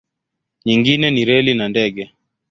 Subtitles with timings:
[0.65, 2.03] Nyingine ni reli na ndege.